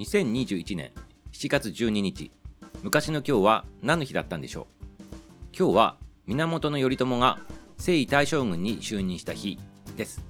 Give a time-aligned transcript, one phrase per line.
[0.00, 0.92] 2021年
[1.30, 2.32] 7月12日
[2.82, 4.86] 昔の今日は何の日だったんでしょう？
[5.54, 5.96] 今日は
[6.26, 7.38] 源頼朝が
[7.76, 9.58] 征夷大将軍に就任した日
[9.98, 10.22] です。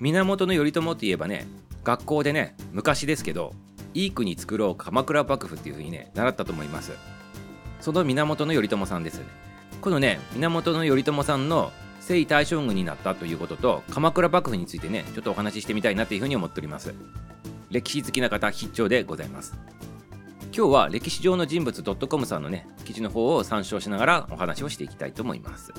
[0.00, 1.46] 源頼朝といえばね
[1.82, 3.54] 学校でね昔ですけど
[3.94, 6.92] いい国作ろう鎌倉幕府っていう風にね習ったと思います。
[7.80, 9.20] その源頼朝さんです。
[9.20, 9.24] ね
[9.80, 16.94] このね源頼朝さんの征夷大将軍になったということと鎌倉幕府についてねちょっとお話ししてみたいなというふうに思っております。
[17.70, 19.54] 歴史好きな方必聴でございます。
[20.56, 25.72] 今日は歴史上の人物 .com さんのね記事の方を参照しながらお話をしていきたいと思います。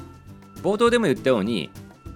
[0.62, 1.70] 冒頭でも言ったように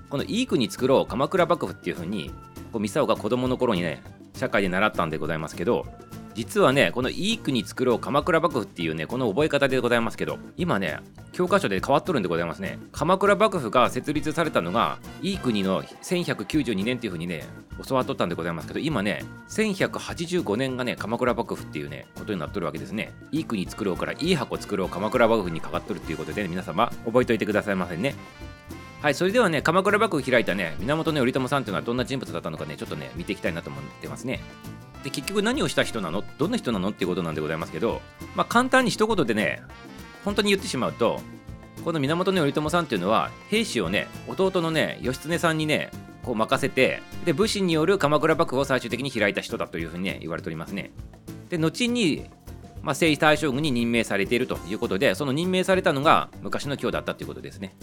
[0.09, 2.30] このいい国作ろう鎌倉幕府っていう風に
[2.71, 4.03] こうミサオが子供の頃にね
[4.35, 5.85] 社会で習ったんでございますけど
[6.34, 10.99] 実はねこのいい国作ろう鎌倉幕府っていうねこの覚え方でございますけど今ね
[11.31, 12.77] 教科書で変わっとるんでございますね。
[12.91, 17.45] 鎌倉幕府が設立されたのがいい国の1192年っていう風にね
[17.88, 23.14] 教わっとったんでございますけど今ね1185年がね鎌倉幕府っていうねことになっとるわけですね。
[23.31, 28.16] いい国作ろうからいい箱作ろう鎌倉幕府にかかっとるっていうことで、ね、皆様覚えておいてくださいませね。
[29.02, 34.42] はいそれではね鎌倉幕府開いたね源頼朝さんっていうのはどんな人物だったのかねちょっとね見ていきたいなと思ってますね。
[35.03, 36.23] で結局何をした人なの？
[36.38, 36.89] どんな人なの？
[36.89, 38.02] っていうことなんでございますけど
[38.35, 39.61] まあ簡単に一言でね
[40.23, 41.19] 本当に言ってしまうと
[41.83, 45.89] この源頼朝さんっていうのは兵士をね弟のね義経さんにね
[46.23, 50.91] こう任せてで武士による鎌倉幕府を最終的に開いた人だというふうにね言われておりますね。
[51.49, 52.30] で後に
[52.83, 57.75] まあ、征夷大将軍に任命されているということでその任命されたのが昔の今日だったということですね。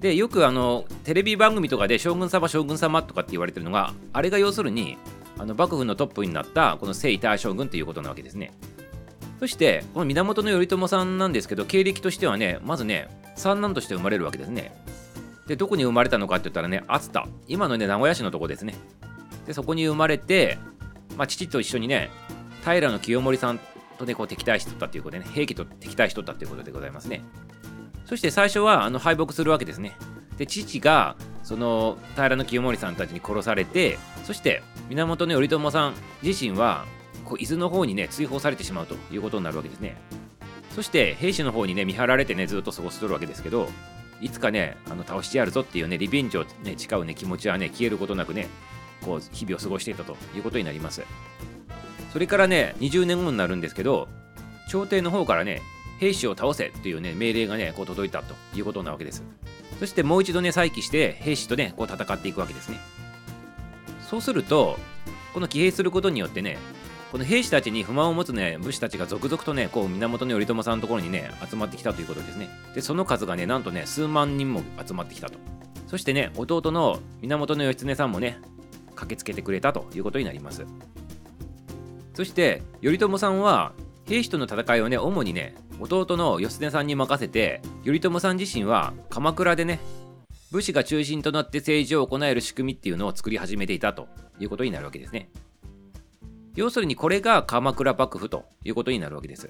[0.00, 4.98] でよくあのテレビ番組とかで将軍様将軍様とかって言われてるのがあれが要するに
[5.38, 8.52] あの幕府のトップになったこの征夷大将軍ということなわけですね。
[9.40, 14.72] そしてこの源頼朝さんなんですけど経歴としてはねまずね三男として生まれるわけですね。
[15.46, 17.26] でどこに生まれたのかって言ったらね熱田。
[17.48, 18.74] 今のね名古屋市のとこですね。
[19.46, 20.58] でそこに生まれて、
[21.16, 22.10] まあ、父と一緒にね
[22.64, 23.60] 平清盛さん
[23.98, 27.22] とねこう敵対しとったということでね兵器と敵対しとったということでございますね。
[28.04, 29.96] そして最初はあの敗北するわけですね。
[30.36, 36.84] で父がその平清盛さんたちに殺されてそして源頼朝さん自身は
[37.24, 39.96] こう伊豆の方にね追放されてしまうということになるわけですね。
[40.74, 43.68] そして兵士の方にね見張られてねずっと過ごしとるわけですけど
[44.22, 48.48] いつかねあの倒してやるぞっていうねリベンジをね誓うね気持ちはね消えることなくね
[49.04, 51.02] こう日々を過ごしていたということになります。
[52.12, 54.08] それからね20年後になるんですけど
[54.68, 55.60] 朝廷の方からね
[55.98, 59.22] 兵士を倒せというね命令がねこう届いたということなわけです。
[59.78, 62.78] そしてもう一度ね再起して兵士とねこう戦っていくわけですね。
[64.08, 64.78] そうすると
[65.34, 66.58] この騎兵することによってね
[67.10, 72.48] この兵士たちに不満を持つね武士たちが続々とねこう源頼朝さんのところにね集まってきたということですね。
[72.74, 75.38] でその数がねなんとね数万人も集まってきたと。
[75.88, 78.38] そしてね弟の源義経さんもね
[78.94, 80.64] 駆けつけてくれたということになります。
[82.14, 83.72] そして頼朝さんは
[84.06, 89.80] 兵士との戦いをね主にね弟の義経さんに任せて頼朝さん自身は鎌倉でね
[90.52, 94.06] 武士が中心となって政治を行える仕組みっていうのを作り始めていたと
[94.38, 95.30] いうことになるわけですね。
[96.54, 99.48] 要するにこれが鎌倉幕府ということになるわけです。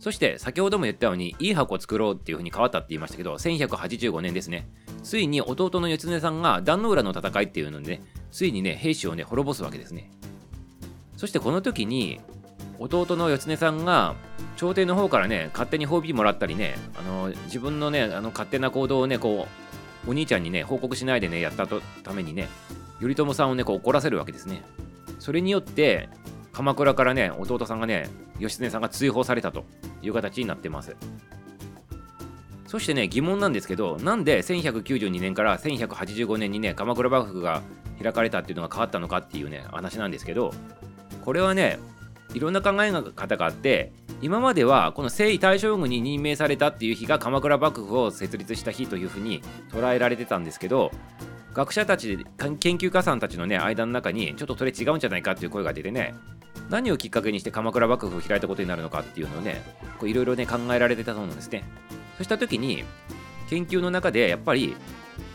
[0.00, 4.68] そして先ほども言ったようにいい箱を作ろうっていうふうに変わったって言いましたけど1185年ですね。
[5.02, 10.10] ついに弟の義経さんが壇ノ浦の戦いっていうのでねついにね兵士をね滅ぼすわけですね。
[11.16, 12.20] そしてこの時に
[12.78, 14.14] 弟の義経さんが
[14.56, 19.46] 朝廷の方からね勝手に褒美もらったりねあの自分のねあの勝手な行動をねこ
[20.06, 22.48] うお兄ちゃんにね報告しないでねやったとためにね
[23.00, 24.62] 頼朝さんをねこう怒らせるわけですね。
[25.18, 26.08] それによって
[26.52, 29.64] 鎌倉からね弟さんがね義経さんが追放されたと
[30.02, 30.96] いう形になってます。
[32.66, 37.62] そしてね疑問なんですけどなんで1192年から1185年にね鎌倉幕府が
[38.02, 40.52] 開かれたっていうのが変わったのかっていうね話なんですけど
[41.24, 41.78] これはね
[42.36, 49.40] いろんな考え方があって今まではこの征夷大将軍に任命されたっていう日が鎌倉幕府を設立した日というふうに
[49.72, 50.90] 捉えられてたんですけど
[51.54, 52.26] 学者たち
[52.60, 56.14] 研究家さんたちのね間の中にちょっとそれ違うんじゃないかっていう声が出てね
[56.68, 59.62] 何をきっかけにして鎌倉幕府を開いたことになるのかっていうのをね
[60.02, 61.64] いろいろね考えられてたそうんですね。
[62.18, 62.84] そうした時に
[63.48, 64.76] 研究の中でやっぱり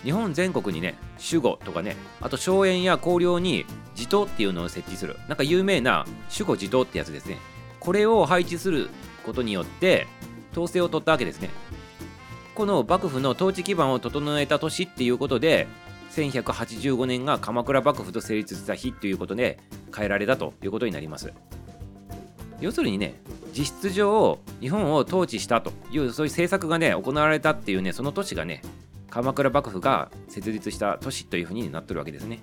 [0.03, 3.65] 日本全国にね守護とかねあと荘園や公領に
[3.95, 5.17] 地頭っていうのを設置する。
[5.27, 7.37] なんか有名な守護地頭ってやつですね。
[7.79, 8.89] これを配置する
[9.25, 10.07] ことによって
[10.51, 11.49] 統制を取ったわけですね。
[12.55, 15.67] この幕府の統治基盤を整えた年っていうことで
[16.11, 19.57] 1185年が鎌倉幕府と成立した日ということで
[19.95, 21.31] 変えられたということになります。
[22.59, 23.15] 要するにね
[23.57, 28.61] 実質上日本を統治したというそういう政策がね行われたっていうねその年がね
[29.11, 32.41] 鎌倉幕府が設立した都市というふうになってるわけですね。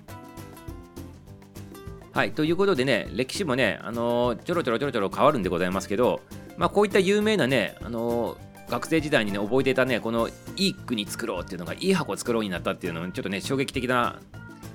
[2.13, 6.21] はいということでね歴史もね、あのー、ちょろちょろちょろちょろ変わるんでございますけど、
[6.57, 14.19] まあ、こういった有名なね、あのー学生時代にね覚えていたねこのいい国作ろうっていうのがいい箱作ろうになったっていうのはちょっとね衝撃的な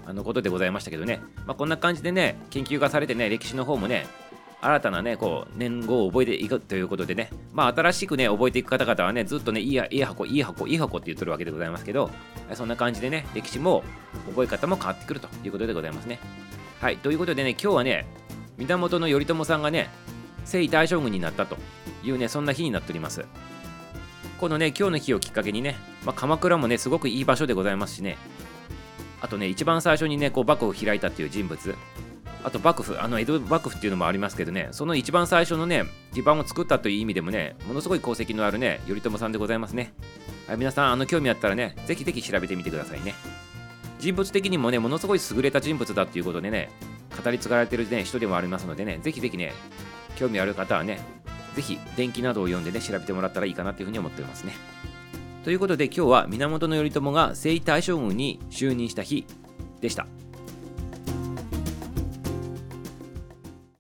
[0.07, 4.07] あのことでございましたけどね、まあ、こんな感じでね研究がされてね歴史の方もね
[4.65, 7.29] 新たなねこう年号を覚えていくということでね。
[7.53, 12.11] まあ新しくね覚えていく方々はねずっとねいいいい箱いい箱いい箱って言ってるわけでございますけど
[12.55, 13.85] そんな感じでね歴史も
[14.27, 16.19] 覚え方も変わってくるということでございますね。
[16.81, 18.07] はいということでね今日はね
[18.57, 19.91] 源頼朝さんがね
[20.47, 21.59] 征夷大将軍になったと
[22.03, 23.27] いうねそんな日になっております。
[24.41, 25.77] このね今日の日をきっかけにね、
[26.07, 28.17] まあ、鎌倉もねすごくいい場所でございますしね。
[29.21, 31.75] あとね一番最初にねこう幕府を開いたっていう人物。
[32.45, 39.95] あと幕府あの江戸幕府っていうのもありますけどねその一番最初のね地盤を作ったという意味でもねものすごい功績のあるね頼朝さんでございますね、
[40.47, 43.15] はい、皆さんあの興味あったらねぜひぜひ調べてみてくださいね。
[43.99, 46.69] 人物的にもねものすごい優れた人物だっていうことでね
[47.25, 49.55] 語り継がれてる、ね、人でもありますのでねぜひぜひね
[50.17, 50.99] 興味ある方はね
[51.55, 54.53] ぜひ伝記などを読んでね調べてもらったらいいかなというふうに思っておりますね。
[55.45, 59.25] ということで今日は源頼朝が征夷大将軍に就任した日
[59.81, 60.24] でした。